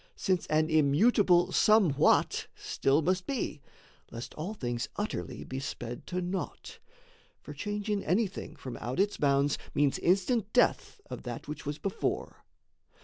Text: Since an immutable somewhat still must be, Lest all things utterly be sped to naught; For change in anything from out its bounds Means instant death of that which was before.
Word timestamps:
Since 0.15 0.47
an 0.47 0.67
immutable 0.71 1.51
somewhat 1.51 2.47
still 2.55 3.03
must 3.03 3.27
be, 3.27 3.61
Lest 4.09 4.33
all 4.33 4.55
things 4.55 4.89
utterly 4.95 5.43
be 5.43 5.59
sped 5.59 6.07
to 6.07 6.19
naught; 6.23 6.79
For 7.39 7.53
change 7.53 7.87
in 7.87 8.01
anything 8.03 8.55
from 8.55 8.77
out 8.77 8.99
its 8.99 9.17
bounds 9.17 9.59
Means 9.75 9.99
instant 9.99 10.51
death 10.53 11.01
of 11.07 11.21
that 11.21 11.47
which 11.47 11.67
was 11.67 11.77
before. 11.77 12.43